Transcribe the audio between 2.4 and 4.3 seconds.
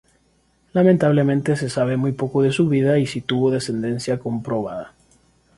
de su vida y si tuvo descendencia